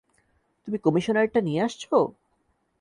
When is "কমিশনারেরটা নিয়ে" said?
0.77-1.61